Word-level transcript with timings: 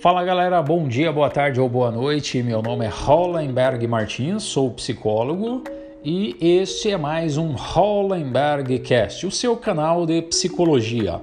Fala 0.00 0.24
galera, 0.24 0.62
bom 0.62 0.88
dia, 0.88 1.12
boa 1.12 1.28
tarde 1.28 1.60
ou 1.60 1.68
boa 1.68 1.90
noite. 1.90 2.42
Meu 2.42 2.62
nome 2.62 2.86
é 2.86 2.88
Hollenberg 2.88 3.86
Martins, 3.86 4.44
sou 4.44 4.70
psicólogo 4.70 5.62
e 6.02 6.34
este 6.40 6.90
é 6.90 6.96
mais 6.96 7.36
um 7.36 7.52
Hollenberg 7.52 8.78
Cast, 8.78 9.26
o 9.26 9.30
seu 9.30 9.58
canal 9.58 10.06
de 10.06 10.22
psicologia. 10.22 11.20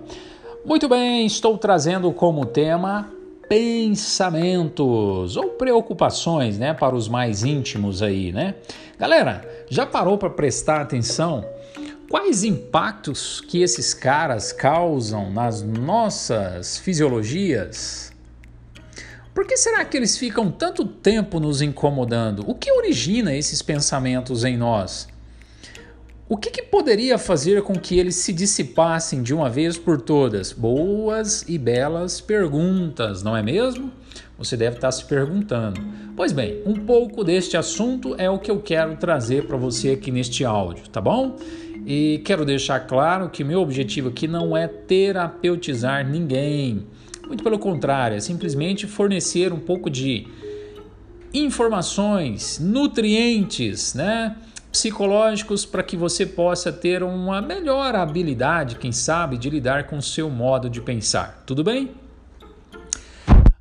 Muito 0.63 0.87
bem, 0.87 1.25
estou 1.25 1.57
trazendo 1.57 2.11
como 2.11 2.45
tema 2.45 3.11
pensamentos 3.49 5.35
ou 5.35 5.49
preocupações, 5.57 6.59
né, 6.59 6.71
para 6.71 6.95
os 6.95 7.09
mais 7.09 7.43
íntimos 7.43 8.03
aí, 8.03 8.31
né? 8.31 8.53
Galera, 8.99 9.65
já 9.67 9.87
parou 9.87 10.19
para 10.19 10.29
prestar 10.29 10.81
atenção 10.81 11.43
quais 12.07 12.43
impactos 12.43 13.41
que 13.41 13.59
esses 13.63 13.95
caras 13.95 14.53
causam 14.53 15.31
nas 15.31 15.63
nossas 15.63 16.77
fisiologias? 16.77 18.15
Por 19.37 19.45
que 19.45 19.55
será 19.55 19.85
que 19.85 19.95
eles 19.95 20.17
ficam 20.17 20.49
tanto 20.49 20.83
tempo 20.83 21.39
nos 21.39 21.61
incomodando? 21.61 22.43
O 22.47 22.55
que 22.55 22.71
origina 22.71 23.35
esses 23.35 23.61
pensamentos 23.61 24.43
em 24.43 24.57
nós? 24.57 25.07
O 26.27 26.35
que, 26.35 26.49
que, 26.49 26.63
poderia 26.63 27.19
fazer 27.19 27.61
com 27.61 27.73
que 27.73 27.99
eles 27.99 28.15
se 28.15 28.33
dissipassem 28.33 29.21
de 29.21 29.35
uma 29.35 29.47
vez 29.47 29.77
por 29.77 30.01
todas? 30.01 30.51
Boas 30.51 31.47
e 31.47 31.55
belas 31.59 32.19
perguntas, 32.19 33.21
não 33.21 33.37
é 33.37 33.43
mesmo? 33.43 33.91
Você 34.39 34.57
deve 34.57 34.77
estar 34.77 34.91
se 34.91 35.05
perguntando. 35.05 35.79
Pois 36.15 36.31
bem, 36.31 36.63
um 36.65 36.73
pouco 36.73 37.23
deste 37.23 37.55
assunto 37.55 38.15
é 38.17 38.27
o 38.27 38.39
que 38.39 38.49
eu 38.49 38.59
quero 38.59 38.97
trazer 38.97 39.45
para 39.45 39.55
você 39.55 39.91
aqui 39.91 40.09
neste 40.09 40.43
áudio, 40.45 40.89
tá 40.89 40.99
bom? 40.99 41.35
E 41.85 42.23
quero 42.25 42.43
deixar 42.43 42.79
claro 42.87 43.29
que 43.29 43.43
meu 43.43 43.61
objetivo 43.61 44.09
aqui 44.09 44.27
não 44.27 44.57
é 44.57 44.67
terapeutizar 44.67 46.09
ninguém. 46.09 46.87
Muito 47.27 47.43
pelo 47.43 47.59
contrário, 47.59 48.15
é 48.15 48.19
simplesmente 48.19 48.87
fornecer 48.87 49.51
um 49.51 49.59
pouco 49.59 49.89
de 49.89 50.27
informações, 51.33 52.57
nutrientes, 52.57 53.93
né? 53.93 54.35
psicológicos 54.71 55.65
para 55.65 55.83
que 55.83 55.97
você 55.97 56.25
possa 56.25 56.71
ter 56.71 57.03
uma 57.03 57.41
melhor 57.41 57.95
habilidade, 57.95 58.75
quem 58.75 58.91
sabe, 58.91 59.37
de 59.37 59.49
lidar 59.49 59.87
com 59.87 59.97
o 59.97 60.01
seu 60.01 60.29
modo 60.29 60.69
de 60.69 60.81
pensar. 60.81 61.43
Tudo 61.45 61.63
bem? 61.63 61.91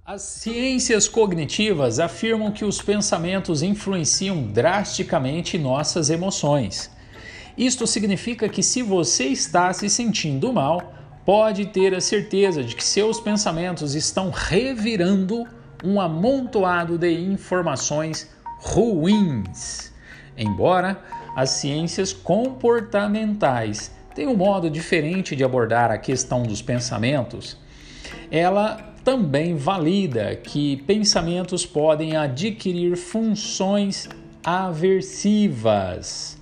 As 0.04 0.22
ciências 0.22 1.08
cognitivas 1.08 1.98
afirmam 1.98 2.52
que 2.52 2.64
os 2.64 2.80
pensamentos 2.80 3.62
influenciam 3.62 4.44
drasticamente 4.44 5.58
nossas 5.58 6.10
emoções. 6.10 6.90
Isto 7.58 7.86
significa 7.86 8.48
que 8.48 8.62
se 8.62 8.82
você 8.82 9.24
está 9.24 9.72
se 9.72 9.88
sentindo 9.88 10.52
mal, 10.52 10.95
pode 11.26 11.66
ter 11.66 11.92
a 11.92 12.00
certeza 12.00 12.62
de 12.62 12.76
que 12.76 12.84
seus 12.84 13.20
pensamentos 13.20 13.96
estão 13.96 14.30
revirando 14.30 15.44
um 15.84 16.00
amontoado 16.00 16.96
de 16.96 17.12
informações 17.12 18.30
ruins. 18.60 19.92
Embora 20.38 21.02
as 21.34 21.50
ciências 21.50 22.12
comportamentais 22.12 23.90
tenham 24.14 24.34
um 24.34 24.36
modo 24.36 24.70
diferente 24.70 25.34
de 25.34 25.42
abordar 25.42 25.90
a 25.90 25.98
questão 25.98 26.44
dos 26.44 26.62
pensamentos, 26.62 27.58
ela 28.30 28.94
também 29.04 29.56
valida 29.56 30.36
que 30.36 30.76
pensamentos 30.86 31.66
podem 31.66 32.16
adquirir 32.16 32.96
funções 32.96 34.08
aversivas 34.44 36.35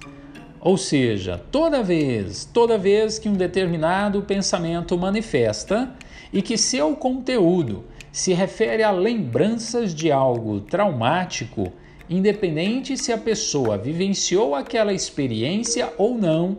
ou 0.64 0.78
seja, 0.78 1.38
toda 1.52 1.82
vez, 1.82 2.48
toda 2.50 2.78
vez 2.78 3.18
que 3.18 3.28
um 3.28 3.34
determinado 3.34 4.22
pensamento 4.22 4.96
manifesta 4.96 5.94
e 6.32 6.40
que 6.40 6.56
seu 6.56 6.96
conteúdo 6.96 7.84
se 8.10 8.32
refere 8.32 8.82
a 8.82 8.90
lembranças 8.90 9.94
de 9.94 10.10
algo 10.10 10.62
traumático, 10.62 11.70
independente 12.08 12.96
se 12.96 13.12
a 13.12 13.18
pessoa 13.18 13.76
vivenciou 13.76 14.54
aquela 14.54 14.94
experiência 14.94 15.92
ou 15.98 16.16
não, 16.16 16.56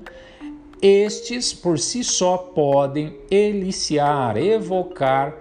estes 0.79 1.51
por 1.51 1.79
si 1.79 2.03
só 2.03 2.37
podem 2.37 3.17
eliciar, 3.31 4.37
evocar 4.37 5.35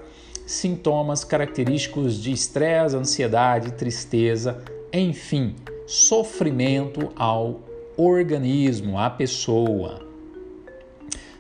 sintomas 0.47 1.23
característicos 1.23 2.19
de 2.19 2.33
estresse, 2.33 2.97
ansiedade, 2.97 3.73
tristeza, 3.73 4.65
enfim, 4.91 5.55
sofrimento 5.87 7.13
ao 7.15 7.74
organismo, 7.97 8.99
a 8.99 9.11
pessoa. 9.11 10.07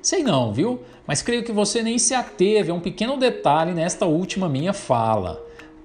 Sei 0.02 0.22
não, 0.22 0.52
viu? 0.52 0.82
Mas 1.06 1.22
creio 1.22 1.44
que 1.44 1.52
você 1.52 1.82
nem 1.82 1.98
se 1.98 2.14
ateve 2.14 2.70
a 2.70 2.74
um 2.74 2.80
pequeno 2.80 3.16
detalhe 3.16 3.72
nesta 3.72 4.06
última 4.06 4.48
minha 4.48 4.72
fala. 4.72 5.42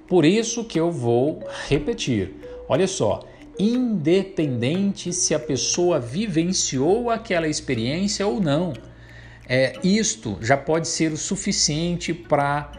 Por 0.07 0.25
isso 0.25 0.63
que 0.63 0.79
eu 0.79 0.91
vou 0.91 1.43
repetir. 1.67 2.33
Olha 2.67 2.87
só, 2.87 3.21
independente 3.57 5.13
se 5.13 5.35
a 5.35 5.39
pessoa 5.39 5.99
vivenciou 5.99 7.09
aquela 7.09 7.47
experiência 7.47 8.25
ou 8.25 8.41
não, 8.41 8.73
é, 9.47 9.73
isto 9.83 10.37
já 10.41 10.57
pode 10.57 10.87
ser 10.87 11.11
o 11.11 11.17
suficiente 11.17 12.13
para 12.13 12.71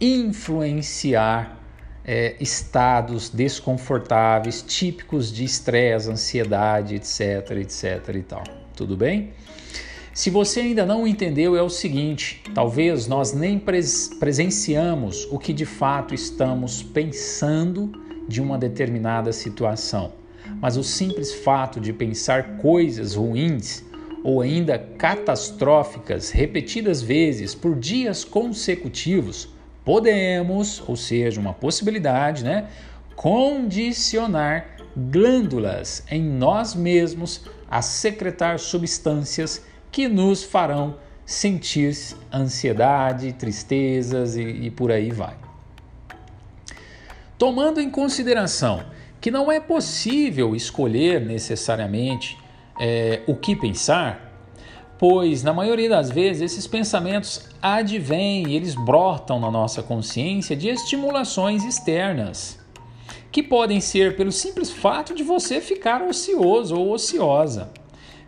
influenciar 0.00 1.59
é, 2.04 2.36
estados 2.40 3.28
desconfortáveis 3.28 4.62
típicos 4.62 5.32
de 5.32 5.44
estresse, 5.44 6.10
ansiedade, 6.10 6.94
etc, 6.94 7.50
etc 7.58 8.14
e 8.14 8.22
tal. 8.22 8.44
Tudo 8.74 8.96
bem? 8.96 9.32
Se 10.12 10.28
você 10.28 10.60
ainda 10.60 10.84
não 10.84 11.06
entendeu, 11.06 11.56
é 11.56 11.62
o 11.62 11.70
seguinte: 11.70 12.42
talvez 12.54 13.06
nós 13.06 13.32
nem 13.32 13.58
pres 13.58 14.10
presenciamos 14.18 15.26
o 15.30 15.38
que 15.38 15.52
de 15.52 15.64
fato 15.64 16.14
estamos 16.14 16.82
pensando 16.82 17.92
de 18.26 18.40
uma 18.40 18.58
determinada 18.58 19.32
situação, 19.32 20.12
mas 20.60 20.76
o 20.76 20.84
simples 20.84 21.32
fato 21.32 21.80
de 21.80 21.92
pensar 21.92 22.56
coisas 22.56 23.14
ruins 23.14 23.84
ou 24.22 24.40
ainda 24.40 24.78
catastróficas 24.78 26.30
repetidas 26.30 27.00
vezes 27.00 27.54
por 27.54 27.78
dias 27.78 28.24
consecutivos 28.24 29.48
podemos, 29.90 30.80
ou 30.86 30.94
seja, 30.94 31.40
uma 31.40 31.52
possibilidade, 31.52 32.44
né, 32.44 32.68
condicionar 33.16 34.76
glândulas 34.96 36.04
em 36.08 36.22
nós 36.22 36.76
mesmos 36.76 37.44
a 37.68 37.82
secretar 37.82 38.60
substâncias 38.60 39.66
que 39.90 40.06
nos 40.06 40.44
farão 40.44 40.94
sentir 41.26 41.92
ansiedade, 42.32 43.32
tristezas 43.32 44.36
e, 44.36 44.42
e 44.42 44.70
por 44.70 44.92
aí 44.92 45.10
vai. 45.10 45.34
Tomando 47.36 47.80
em 47.80 47.90
consideração 47.90 48.84
que 49.20 49.28
não 49.28 49.50
é 49.50 49.58
possível 49.58 50.54
escolher 50.54 51.20
necessariamente 51.20 52.38
é, 52.80 53.22
o 53.26 53.34
que 53.34 53.56
pensar, 53.56 54.29
pois 55.00 55.42
na 55.42 55.52
maioria 55.54 55.88
das 55.88 56.10
vezes 56.10 56.42
esses 56.42 56.66
pensamentos 56.66 57.48
advêm, 57.62 58.52
eles 58.52 58.74
brotam 58.74 59.40
na 59.40 59.50
nossa 59.50 59.82
consciência 59.82 60.54
de 60.54 60.68
estimulações 60.68 61.64
externas, 61.64 62.58
que 63.32 63.42
podem 63.42 63.80
ser 63.80 64.14
pelo 64.14 64.30
simples 64.30 64.70
fato 64.70 65.14
de 65.14 65.22
você 65.22 65.58
ficar 65.58 66.02
ocioso 66.02 66.76
ou 66.76 66.92
ociosa, 66.92 67.72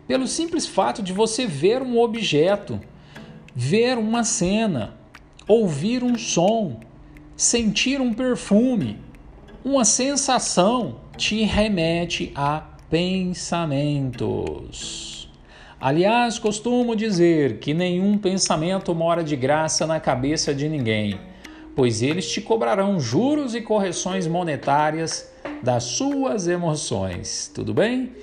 pelo 0.07 0.25
simples 0.25 0.65
fato 0.65 1.03
de 1.03 1.13
você 1.13 1.45
ver 1.45 1.83
um 1.83 1.99
objeto, 1.99 2.81
ver 3.53 3.99
uma 3.99 4.23
cena, 4.23 4.95
ouvir 5.47 6.03
um 6.03 6.17
som, 6.17 6.79
sentir 7.37 8.01
um 8.01 8.11
perfume, 8.15 8.99
uma 9.63 9.85
sensação 9.85 10.95
te 11.15 11.43
remete 11.43 12.31
a 12.33 12.63
pensamentos. 12.89 14.43
Aliás, 15.85 16.39
costumo 16.39 16.95
dizer 16.95 17.57
que 17.57 17.73
nenhum 17.73 18.17
pensamento 18.17 18.95
mora 18.95 19.21
de 19.21 19.35
graça 19.35 19.85
na 19.85 19.99
cabeça 19.99 20.55
de 20.55 20.69
ninguém, 20.69 21.19
pois 21.75 22.01
eles 22.01 22.31
te 22.31 22.39
cobrarão 22.39 23.01
juros 23.01 23.53
e 23.53 23.59
correções 23.59 24.25
monetárias 24.25 25.29
das 25.61 25.83
suas 25.83 26.47
emoções. 26.47 27.51
Tudo 27.53 27.73
bem? 27.73 28.13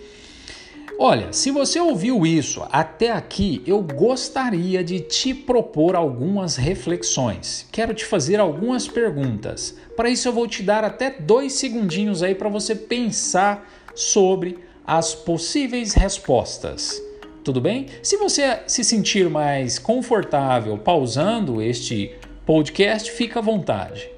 Olha, 0.98 1.34
se 1.34 1.50
você 1.50 1.78
ouviu 1.78 2.24
isso 2.24 2.66
até 2.72 3.10
aqui, 3.10 3.62
eu 3.66 3.82
gostaria 3.82 4.82
de 4.82 5.00
te 5.00 5.34
propor 5.34 5.94
algumas 5.94 6.56
reflexões. 6.56 7.68
Quero 7.70 7.92
te 7.92 8.06
fazer 8.06 8.40
algumas 8.40 8.88
perguntas. 8.88 9.76
Para 9.94 10.08
isso, 10.08 10.26
eu 10.26 10.32
vou 10.32 10.48
te 10.48 10.62
dar 10.62 10.82
até 10.82 11.10
dois 11.10 11.52
segundinhos 11.52 12.22
aí 12.22 12.34
para 12.34 12.48
você 12.48 12.74
pensar 12.74 13.70
sobre 13.94 14.56
as 14.86 15.14
possíveis 15.14 15.92
respostas. 15.92 17.09
Tudo 17.50 17.60
bem? 17.60 17.86
Se 18.00 18.16
você 18.16 18.60
se 18.68 18.84
sentir 18.84 19.28
mais 19.28 19.76
confortável 19.76 20.78
pausando 20.78 21.60
este 21.60 22.14
podcast, 22.46 23.10
fica 23.10 23.40
à 23.40 23.42
vontade. 23.42 24.08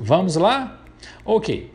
Vamos 0.00 0.34
lá? 0.34 0.82
Ok. 1.22 1.70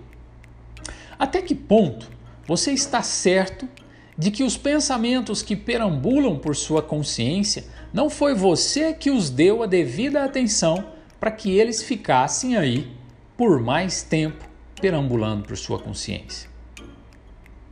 Até 1.20 1.44
que 1.44 1.54
ponto 1.54 2.10
você 2.48 2.72
está 2.72 3.04
certo 3.04 3.70
de 4.18 4.32
que 4.32 4.44
os 4.44 4.58
pensamentos 4.58 5.44
que 5.44 5.56
perambulam 5.56 6.40
por 6.40 6.56
sua 6.56 6.82
consciência 6.82 7.66
não 7.94 8.10
foi 8.10 8.34
você 8.34 8.92
que 8.92 9.12
os 9.12 9.30
deu 9.30 9.62
a 9.62 9.68
devida 9.68 10.24
atenção 10.24 10.88
para 11.20 11.30
que 11.30 11.56
eles 11.56 11.84
ficassem 11.84 12.58
aí 12.58 12.92
por 13.38 13.60
mais 13.60 14.02
tempo 14.02 14.44
perambulando 14.82 15.44
por 15.44 15.56
sua 15.56 15.78
consciência? 15.78 16.50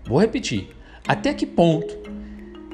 Vou 0.05 0.19
repetir. 0.19 0.69
Até 1.07 1.33
que 1.33 1.47
ponto 1.47 2.12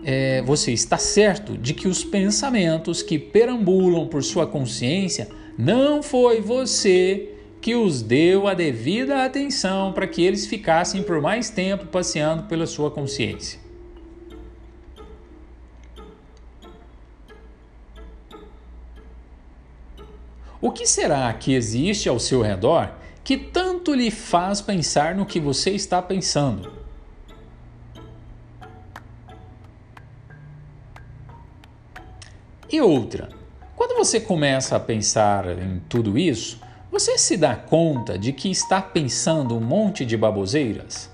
é, 0.04 0.42
você 0.42 0.72
está 0.72 0.98
certo 0.98 1.58
de 1.58 1.74
que 1.74 1.88
os 1.88 2.04
pensamentos 2.04 3.02
que 3.02 3.20
perambulam 3.20 4.08
por 4.08 4.24
sua 4.24 4.48
consciência 4.48 5.30
não 5.58 6.02
foi 6.02 6.42
você 6.42 7.34
que 7.62 7.76
os 7.76 8.02
deu 8.02 8.48
a 8.48 8.54
devida 8.54 9.26
atenção 9.26 9.92
para 9.92 10.08
que 10.08 10.24
eles 10.24 10.46
ficassem 10.46 11.04
por 11.04 11.22
mais 11.22 11.50
tempo 11.50 11.86
passeando 11.88 12.44
pela 12.44 12.66
sua 12.66 12.90
consciência? 12.90 13.60
O 20.62 20.72
que 20.72 20.86
será 20.86 21.32
que 21.34 21.54
existe 21.54 22.10
ao 22.10 22.20
seu 22.20 22.42
redor 22.42 22.94
que 23.24 23.38
tanto 23.38 23.94
lhe 23.94 24.12
faz 24.12 24.60
pensar 24.60 25.16
no 25.16 25.26
que 25.26 25.40
você 25.40 25.72
está 25.72 26.02
pensando? 26.02 26.79
E 32.72 32.80
outra, 32.80 33.30
quando 33.76 33.98
você 33.98 34.20
começa 34.20 34.76
a 34.76 34.80
pensar 34.80 35.48
em 35.58 35.82
tudo 35.90 36.20
isso, 36.20 36.62
você 36.92 37.18
se 37.18 37.36
dá 37.36 37.56
conta 37.56 38.16
de 38.16 38.32
que 38.32 38.52
está 38.52 38.80
pensando 38.80 39.56
um 39.56 39.60
monte 39.60 40.06
de 40.06 40.16
baboseiras? 40.16 41.10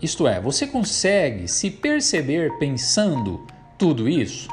Isto 0.00 0.26
é, 0.26 0.40
você 0.40 0.66
consegue 0.66 1.46
se 1.46 1.70
perceber 1.70 2.56
pensando 2.58 3.46
tudo 3.78 4.08
isso? 4.08 4.48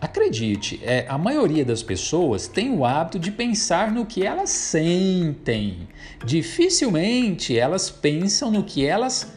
Acredite, 0.00 0.80
é, 0.84 1.06
a 1.08 1.18
maioria 1.18 1.64
das 1.64 1.82
pessoas 1.82 2.46
tem 2.46 2.76
o 2.76 2.84
hábito 2.84 3.18
de 3.18 3.32
pensar 3.32 3.90
no 3.90 4.06
que 4.06 4.24
elas 4.24 4.50
sentem. 4.50 5.88
Dificilmente 6.24 7.58
elas 7.58 7.90
pensam 7.90 8.50
no 8.50 8.62
que 8.62 8.84
elas 8.84 9.32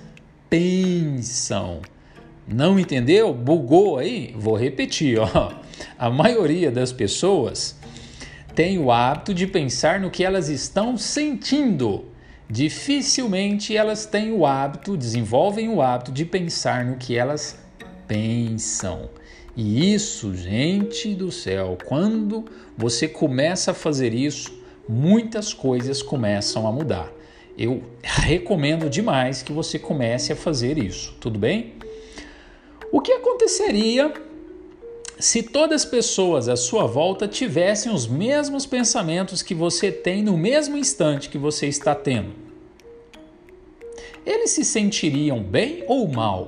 pensam. 0.49 1.81
Não 2.47 2.79
entendeu? 2.79 3.33
Bugou 3.33 3.97
aí? 3.97 4.33
Vou 4.37 4.55
repetir, 4.55 5.19
ó. 5.19 5.51
A 5.97 6.09
maioria 6.09 6.69
das 6.71 6.91
pessoas 6.91 7.75
tem 8.53 8.77
o 8.77 8.91
hábito 8.91 9.33
de 9.33 9.47
pensar 9.47 9.99
no 9.99 10.11
que 10.11 10.23
elas 10.23 10.47
estão 10.47 10.97
sentindo. 10.97 12.05
Dificilmente 12.49 13.75
elas 13.75 14.05
têm 14.05 14.31
o 14.31 14.45
hábito, 14.45 14.95
desenvolvem 14.95 15.69
o 15.69 15.81
hábito 15.81 16.11
de 16.11 16.23
pensar 16.23 16.85
no 16.85 16.97
que 16.97 17.17
elas 17.17 17.59
pensam. 18.07 19.09
E 19.57 19.93
isso, 19.93 20.35
gente 20.35 21.15
do 21.15 21.31
céu, 21.31 21.77
quando 21.85 22.45
você 22.77 23.07
começa 23.07 23.71
a 23.71 23.73
fazer 23.73 24.13
isso, 24.13 24.53
muitas 24.87 25.53
coisas 25.53 26.03
começam 26.03 26.67
a 26.67 26.71
mudar. 26.71 27.11
Eu 27.57 27.83
recomendo 28.03 28.89
demais 28.89 29.41
que 29.41 29.53
você 29.53 29.79
comece 29.79 30.33
a 30.33 30.35
fazer 30.35 30.77
isso, 30.77 31.15
tudo 31.19 31.39
bem? 31.39 31.74
O 32.95 33.01
que 33.01 33.11
aconteceria 33.11 34.13
se 35.19 35.43
todas 35.43 35.81
as 35.81 35.85
pessoas 35.85 36.47
à 36.47 36.55
sua 36.55 36.87
volta 36.87 37.27
tivessem 37.27 37.93
os 37.93 38.07
mesmos 38.07 38.65
pensamentos 38.65 39.41
que 39.41 39.53
você 39.53 39.91
tem 39.91 40.23
no 40.23 40.37
mesmo 40.37 40.77
instante 40.77 41.27
que 41.27 41.37
você 41.37 41.67
está 41.67 41.93
tendo? 41.93 42.31
Eles 44.25 44.51
se 44.51 44.63
sentiriam 44.63 45.43
bem 45.43 45.83
ou 45.89 46.07
mal? 46.07 46.47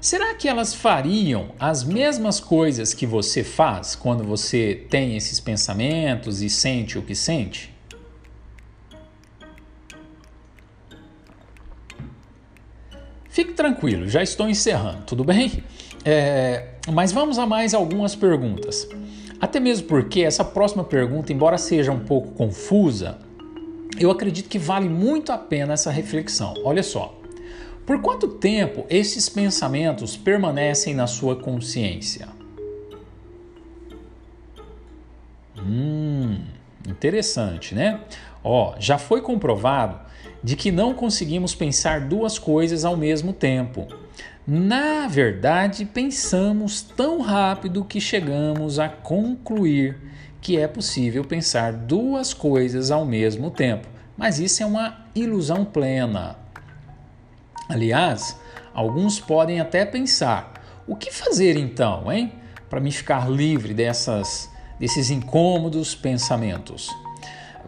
Será 0.00 0.32
que 0.32 0.48
elas 0.48 0.72
fariam 0.72 1.52
as 1.60 1.84
mesmas 1.84 2.40
coisas 2.40 2.94
que 2.94 3.04
você 3.04 3.44
faz 3.44 3.94
quando 3.94 4.24
você 4.24 4.86
tem 4.88 5.18
esses 5.18 5.38
pensamentos 5.38 6.40
e 6.40 6.48
sente 6.48 6.98
o 6.98 7.02
que 7.02 7.14
sente? 7.14 7.71
Fique 13.42 13.54
tranquilo, 13.54 14.08
já 14.08 14.22
estou 14.22 14.48
encerrando, 14.48 15.02
tudo 15.04 15.24
bem? 15.24 15.64
É, 16.04 16.74
mas 16.92 17.10
vamos 17.10 17.40
a 17.40 17.44
mais 17.44 17.74
algumas 17.74 18.14
perguntas. 18.14 18.88
Até 19.40 19.58
mesmo 19.58 19.88
porque 19.88 20.20
essa 20.20 20.44
próxima 20.44 20.84
pergunta, 20.84 21.32
embora 21.32 21.58
seja 21.58 21.90
um 21.90 21.98
pouco 21.98 22.30
confusa, 22.34 23.18
eu 23.98 24.12
acredito 24.12 24.48
que 24.48 24.60
vale 24.60 24.88
muito 24.88 25.32
a 25.32 25.38
pena 25.38 25.72
essa 25.72 25.90
reflexão. 25.90 26.54
Olha 26.62 26.84
só. 26.84 27.18
Por 27.84 28.00
quanto 28.00 28.28
tempo 28.28 28.86
esses 28.88 29.28
pensamentos 29.28 30.16
permanecem 30.16 30.94
na 30.94 31.08
sua 31.08 31.34
consciência? 31.34 32.28
Hum, 35.58 36.01
interessante, 37.02 37.74
né? 37.74 38.00
Ó, 38.44 38.76
já 38.78 38.96
foi 38.96 39.20
comprovado 39.20 39.98
de 40.42 40.54
que 40.54 40.70
não 40.70 40.94
conseguimos 40.94 41.52
pensar 41.52 42.02
duas 42.02 42.38
coisas 42.38 42.84
ao 42.84 42.96
mesmo 42.96 43.32
tempo. 43.32 43.88
Na 44.46 45.08
verdade, 45.08 45.84
pensamos 45.84 46.80
tão 46.80 47.20
rápido 47.20 47.84
que 47.84 48.00
chegamos 48.00 48.78
a 48.78 48.88
concluir 48.88 49.98
que 50.40 50.56
é 50.58 50.68
possível 50.68 51.24
pensar 51.24 51.72
duas 51.72 52.32
coisas 52.32 52.92
ao 52.92 53.04
mesmo 53.04 53.50
tempo. 53.50 53.88
Mas 54.16 54.38
isso 54.38 54.62
é 54.62 54.66
uma 54.66 55.06
ilusão 55.14 55.64
plena. 55.64 56.36
Aliás, 57.68 58.38
alguns 58.72 59.18
podem 59.18 59.60
até 59.60 59.84
pensar: 59.84 60.52
o 60.86 60.94
que 60.94 61.12
fazer 61.12 61.56
então, 61.56 62.12
hein? 62.12 62.32
Para 62.68 62.80
me 62.80 62.92
ficar 62.92 63.28
livre 63.30 63.74
dessas, 63.74 64.51
desses 64.82 65.12
incômodos 65.12 65.94
pensamentos. 65.94 66.90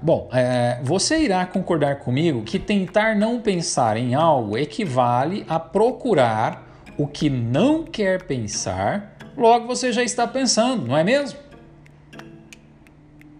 Bom, 0.02 0.28
é, 0.32 0.80
você 0.82 1.20
irá 1.20 1.46
concordar 1.46 2.00
comigo 2.00 2.42
que 2.42 2.58
tentar 2.58 3.14
não 3.14 3.40
pensar 3.40 3.96
em 3.96 4.16
algo 4.16 4.58
equivale 4.58 5.46
a 5.48 5.60
procurar 5.60 6.82
o 6.98 7.06
que 7.06 7.30
não 7.30 7.84
quer 7.84 8.24
pensar, 8.24 9.16
logo 9.36 9.64
você 9.68 9.92
já 9.92 10.02
está 10.02 10.26
pensando, 10.26 10.88
não 10.88 10.96
é 10.96 11.04
mesmo? 11.04 11.38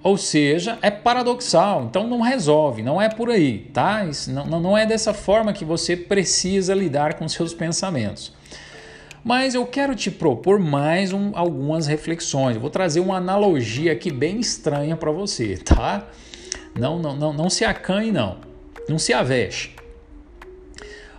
Ou 0.05 0.17
seja, 0.17 0.79
é 0.81 0.91
paradoxal, 0.91 1.83
então 1.83 2.07
não 2.07 2.21
resolve, 2.21 2.81
não 2.81 3.03
é 3.03 3.09
por 3.09 3.29
aí, 3.29 3.71
tá? 3.73 4.05
Isso 4.05 4.31
não, 4.31 4.61
não 4.61 4.79
é 4.79 4.87
dessa 4.87 5.13
forma 5.13 5.53
que 5.53 5.65
você 5.65 5.97
precisa 5.97 6.75
lidar 6.75 7.15
com 7.15 7.29
seus 7.29 7.53
pensamentos. 7.53 8.33
Mas 9.25 9.55
eu 9.55 9.65
quero 9.65 9.95
te 9.95 10.11
propor 10.11 10.59
mais 10.59 11.11
um, 11.11 11.31
algumas 11.35 11.87
reflexões. 11.87 12.59
Vou 12.59 12.69
trazer 12.69 13.01
uma 13.01 13.17
analogia 13.17 13.93
aqui 13.93 14.13
bem 14.13 14.39
estranha 14.39 14.97
para 14.97 15.11
você, 15.11 15.57
tá? 15.57 16.07
Não, 16.79 16.99
não, 16.99 17.17
não, 17.17 17.33
não 17.33 17.49
se 17.49 17.65
acanhe, 17.65 18.13
não. 18.13 18.37
Não 18.87 18.99
se 18.99 19.15
avexe. 19.15 19.71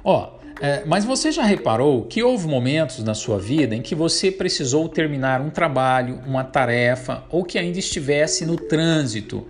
Ó, 0.04 0.30
é, 0.62 0.84
mas 0.86 1.04
você 1.04 1.32
já 1.32 1.42
reparou 1.42 2.04
que 2.04 2.22
houve 2.22 2.48
momentos 2.48 3.04
na 3.04 3.16
sua 3.16 3.40
vida 3.40 3.74
em 3.76 3.82
que 3.82 3.96
você 3.96 4.30
precisou 4.30 4.88
terminar 4.88 5.42
um 5.42 5.50
trabalho, 5.50 6.22
uma 6.28 6.44
tarefa 6.44 7.24
ou 7.32 7.44
que 7.44 7.58
ainda 7.58 7.80
estivesse 7.80 8.46
no 8.46 8.56
trânsito 8.56 9.48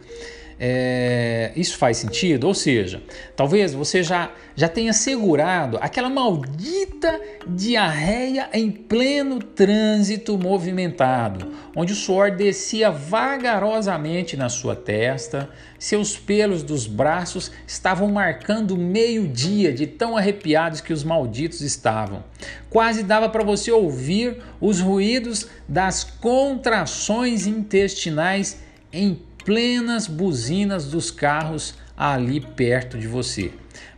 é, 0.59 1.51
isso 1.55 1.77
faz 1.77 1.97
sentido? 1.97 2.47
Ou 2.47 2.53
seja, 2.53 3.01
talvez 3.35 3.73
você 3.73 4.01
já, 4.01 4.31
já 4.55 4.69
tenha 4.69 4.93
segurado 4.93 5.77
aquela 5.81 6.09
maldita 6.09 7.19
diarreia 7.47 8.49
em 8.53 8.71
pleno 8.71 9.39
trânsito 9.39 10.37
movimentado, 10.37 11.51
onde 11.75 11.93
o 11.93 11.95
suor 11.95 12.31
descia 12.31 12.89
vagarosamente 12.89 14.37
na 14.37 14.47
sua 14.47 14.75
testa, 14.75 15.49
seus 15.77 16.17
pelos 16.17 16.63
dos 16.63 16.87
braços 16.87 17.51
estavam 17.67 18.11
marcando 18.11 18.77
meio-dia 18.77 19.73
de 19.73 19.85
tão 19.85 20.15
arrepiados 20.15 20.79
que 20.79 20.93
os 20.93 21.03
malditos 21.03 21.61
estavam. 21.61 22.23
Quase 22.69 23.03
dava 23.03 23.27
para 23.27 23.43
você 23.43 23.71
ouvir 23.71 24.41
os 24.61 24.79
ruídos 24.79 25.47
das 25.67 26.03
contrações 26.03 27.45
intestinais 27.45 28.59
em 28.91 29.19
plenas 29.45 30.07
buzinas 30.07 30.87
dos 30.87 31.11
carros 31.11 31.75
ali 31.95 32.41
perto 32.41 32.97
de 32.97 33.07
você. 33.07 33.51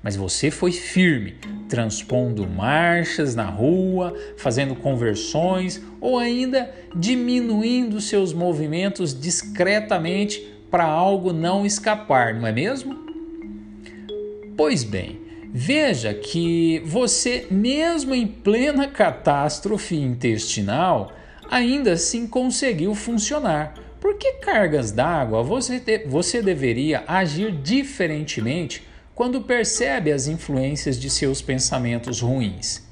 Mas 0.04 0.16
você 0.16 0.52
foi 0.52 0.72
firme, 0.72 1.36
transpondo 1.70 2.46
marchas 2.46 3.34
na 3.34 3.46
rua, 3.46 4.14
fazendo 4.38 4.76
conversões 4.76 5.82
ou 6.02 6.20
ainda 6.20 6.70
diminuindo 6.94 8.02
seus 8.02 8.34
movimentos 8.34 9.18
discretamente 9.18 10.46
para 10.70 10.84
algo 10.84 11.32
não 11.32 11.66
escapar, 11.66 12.34
não 12.34 12.46
é 12.46 12.52
mesmo? 12.52 13.08
Pois 14.58 14.84
bem, 14.84 15.22
veja 15.54 16.14
que 16.14 16.82
você, 16.86 17.48
mesmo 17.50 18.14
em 18.14 18.28
plena 18.28 18.88
catástrofe 18.88 19.96
intestinal, 19.96 21.14
ainda 21.50 21.94
assim 21.94 22.28
conseguiu 22.28 22.94
funcionar 22.94 23.87
por 24.00 24.16
que 24.16 24.34
cargas 24.34 24.92
d'água 24.92 25.44
você, 25.44 26.04
você 26.08 26.42
deveria 26.42 27.04
agir 27.08 27.52
diferentemente 27.52 28.88
quando 29.16 29.42
percebe 29.42 30.12
as 30.12 30.28
influências 30.28 31.00
de 31.00 31.10
seus 31.10 31.42
pensamentos 31.42 32.22
ruins? 32.22 32.86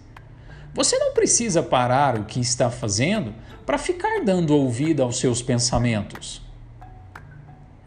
Você 0.74 0.98
não 0.98 1.14
precisa 1.14 1.64
parar 1.64 2.18
o 2.20 2.26
que 2.26 2.40
está 2.40 2.70
fazendo 2.70 3.34
para 3.66 3.78
ficar 3.78 4.24
dando 4.24 4.56
ouvido 4.56 5.02
aos 5.02 5.20
seus 5.20 5.42
pensamentos. 5.42 6.42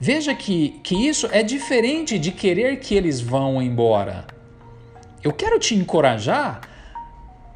Veja 0.00 0.34
que, 0.34 0.80
que 0.82 0.94
isso 0.94 1.28
é 1.32 1.42
diferente 1.42 2.18
de 2.18 2.30
querer 2.30 2.78
que 2.78 2.94
eles 2.94 3.20
vão 3.20 3.60
embora. 3.60 4.26
Eu 5.22 5.32
quero 5.32 5.58
te 5.58 5.74
encorajar 5.74 6.60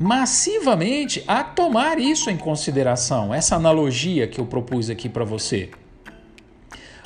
massivamente 0.03 1.23
a 1.29 1.45
tomar 1.45 1.97
isso 1.97 2.29
em 2.29 2.37
consideração, 2.37 3.33
essa 3.33 3.55
analogia 3.55 4.27
que 4.27 4.41
eu 4.41 4.45
propus 4.45 4.91
aqui 4.91 5.09
para 5.09 5.25
você. 5.25 5.71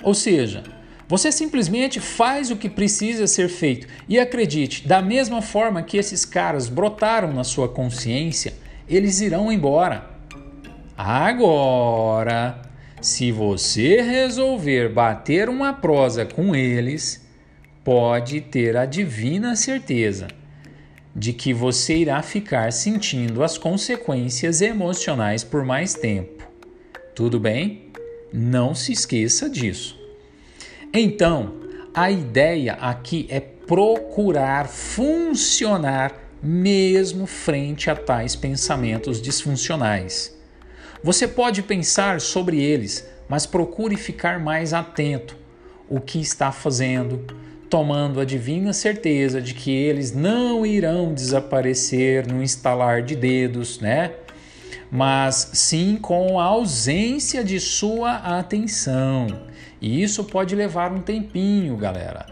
Ou 0.03 0.15
seja, 0.15 0.65
você 1.07 1.31
simplesmente 1.31 2.01
faz 2.01 2.51
o 2.51 2.57
que 2.57 2.71
precisa 2.71 3.27
ser 3.27 3.51
feito 3.51 3.87
e 4.09 4.19
acredite, 4.19 4.89
da 4.89 5.03
mesma 5.03 5.43
forma 5.43 5.83
que 5.83 5.99
esses 5.99 6.25
caras 6.25 6.71
brotaram 6.71 7.35
na 7.35 7.45
sua 7.45 7.69
consciência, 7.69 8.55
eles 8.89 9.21
irão 9.21 9.53
embora. 9.53 10.09
Agora, 10.97 12.63
se 13.03 13.31
você 13.31 14.01
resolver 14.01 14.89
bater 14.89 15.51
uma 15.51 15.75
prosa 15.75 16.25
com 16.25 16.57
eles, 16.57 17.23
pode 17.85 18.41
ter 18.41 18.75
a 18.75 18.87
divina 18.87 19.55
certeza 19.55 20.29
de 21.19 21.33
que 21.33 21.55
você 21.55 21.97
irá 21.97 22.21
ficar 22.21 22.71
sentindo 22.71 23.43
as 23.43 23.57
consequências 23.57 24.61
emocionais 24.61 25.43
por 25.43 25.65
mais 25.65 25.95
tempo. 25.95 26.45
Tudo 27.15 27.41
bem? 27.41 27.91
Não 28.31 28.75
se 28.75 28.93
esqueça 28.93 29.49
disso. 29.49 29.99
Então, 30.93 31.55
a 31.95 32.11
ideia 32.11 32.75
aqui 32.75 33.27
é 33.31 33.41
procurar 33.41 34.69
funcionar 34.69 36.13
mesmo 36.43 37.27
frente 37.27 37.89
a 37.89 37.97
tais 37.97 38.37
pensamentos 38.37 39.21
disfuncionais. 39.23 40.37
Você 41.03 41.27
pode 41.27 41.63
pensar 41.63 42.21
sobre 42.21 42.63
eles, 42.63 43.09
mas 43.27 43.47
procure 43.47 43.97
ficar 43.97 44.39
mais 44.39 44.75
atento 44.75 45.35
o 45.89 45.99
que 45.99 46.21
está 46.21 46.53
fazendo, 46.53 47.25
tomando 47.69 48.21
a 48.21 48.25
divina 48.25 48.73
certeza 48.73 49.41
de 49.41 49.55
que 49.55 49.71
eles 49.71 50.13
não 50.13 50.65
irão 50.65 51.13
desaparecer 51.13 52.27
no 52.27 52.43
instalar 52.43 53.03
de 53.03 53.17
dedos, 53.17 53.81
né? 53.81 54.13
Mas 54.91 55.51
sim 55.53 55.99
com 56.01 56.39
a 56.39 56.45
ausência 56.45 57.43
de 57.43 57.59
sua 57.59 58.17
atenção. 58.39 59.27
E 59.81 60.03
isso 60.03 60.25
pode 60.25 60.55
levar 60.55 60.93
um 60.93 61.01
tempinho, 61.01 61.77
galera. 61.77 62.27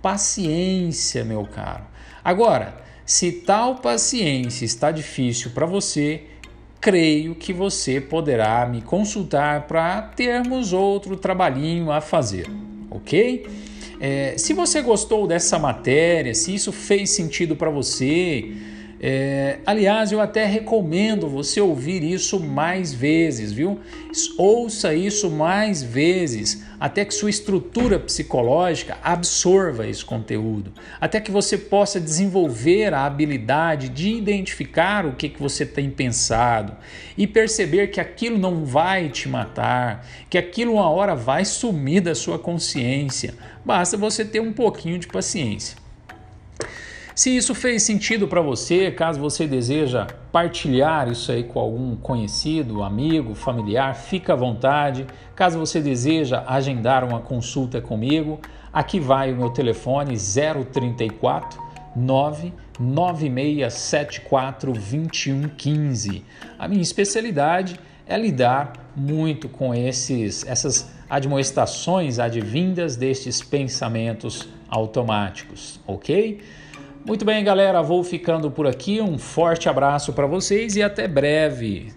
Paciência, 0.00 1.24
meu 1.24 1.44
caro. 1.44 1.84
Agora, 2.24 2.74
se 3.06 3.32
tal 3.32 3.76
paciência 3.76 4.64
está 4.64 4.90
difícil 4.90 5.52
para 5.52 5.66
você, 5.66 6.24
creio 6.80 7.34
que 7.36 7.52
você 7.52 8.00
poderá 8.00 8.66
me 8.66 8.82
consultar 8.82 9.68
para 9.68 10.02
termos 10.02 10.72
outro 10.72 11.16
trabalhinho 11.16 11.92
a 11.92 12.00
fazer, 12.00 12.48
ok? 12.90 13.46
É, 14.04 14.34
se 14.36 14.52
você 14.52 14.82
gostou 14.82 15.28
dessa 15.28 15.60
matéria, 15.60 16.34
se 16.34 16.52
isso 16.52 16.72
fez 16.72 17.10
sentido 17.10 17.54
para 17.54 17.70
você, 17.70 18.50
é, 19.04 19.58
aliás, 19.66 20.12
eu 20.12 20.20
até 20.20 20.46
recomendo 20.46 21.28
você 21.28 21.60
ouvir 21.60 22.04
isso 22.04 22.38
mais 22.38 22.94
vezes, 22.94 23.50
viu? 23.50 23.80
Ouça 24.38 24.94
isso 24.94 25.28
mais 25.28 25.82
vezes, 25.82 26.64
até 26.78 27.04
que 27.04 27.12
sua 27.12 27.28
estrutura 27.28 27.98
psicológica 27.98 28.96
absorva 29.02 29.88
esse 29.88 30.04
conteúdo, 30.04 30.72
até 31.00 31.20
que 31.20 31.32
você 31.32 31.58
possa 31.58 32.00
desenvolver 32.00 32.94
a 32.94 33.04
habilidade 33.04 33.88
de 33.88 34.14
identificar 34.14 35.04
o 35.04 35.16
que, 35.16 35.28
que 35.28 35.42
você 35.42 35.66
tem 35.66 35.90
pensado 35.90 36.76
e 37.18 37.26
perceber 37.26 37.88
que 37.88 38.00
aquilo 38.00 38.38
não 38.38 38.64
vai 38.64 39.08
te 39.08 39.28
matar, 39.28 40.06
que 40.30 40.38
aquilo 40.38 40.74
uma 40.74 40.88
hora 40.88 41.16
vai 41.16 41.44
sumir 41.44 42.02
da 42.02 42.14
sua 42.14 42.38
consciência. 42.38 43.34
Basta 43.64 43.96
você 43.96 44.24
ter 44.24 44.38
um 44.38 44.52
pouquinho 44.52 44.96
de 44.96 45.08
paciência. 45.08 45.81
Se 47.14 47.36
isso 47.36 47.54
fez 47.54 47.82
sentido 47.82 48.26
para 48.26 48.40
você, 48.40 48.90
caso 48.90 49.20
você 49.20 49.46
deseja 49.46 50.06
partilhar 50.32 51.10
isso 51.10 51.30
aí 51.30 51.44
com 51.44 51.60
algum 51.60 51.94
conhecido, 51.94 52.82
amigo, 52.82 53.34
familiar, 53.34 53.94
fica 53.94 54.32
à 54.32 54.36
vontade. 54.36 55.06
Caso 55.36 55.58
você 55.58 55.82
deseja 55.82 56.42
agendar 56.46 57.04
uma 57.04 57.20
consulta 57.20 57.82
comigo, 57.82 58.40
aqui 58.72 58.98
vai 58.98 59.30
o 59.30 59.36
meu 59.36 59.50
telefone 59.50 60.16
034 60.16 61.60
99674 61.94 64.72
2115. 64.72 66.24
A 66.58 66.66
minha 66.66 66.80
especialidade 66.80 67.78
é 68.06 68.16
lidar 68.16 68.72
muito 68.96 69.50
com 69.50 69.74
esses 69.74 70.46
essas 70.46 70.90
admoestações 71.10 72.18
advindas 72.18 72.96
destes 72.96 73.42
pensamentos 73.42 74.48
automáticos, 74.70 75.78
ok? 75.86 76.40
Muito 77.04 77.24
bem, 77.24 77.42
galera, 77.42 77.82
vou 77.82 78.04
ficando 78.04 78.48
por 78.48 78.64
aqui. 78.64 79.00
Um 79.00 79.18
forte 79.18 79.68
abraço 79.68 80.12
para 80.12 80.26
vocês 80.26 80.76
e 80.76 80.82
até 80.82 81.08
breve. 81.08 81.92